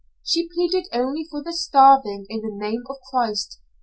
[0.23, 3.59] She pleaded only for the starving in the name of Christ.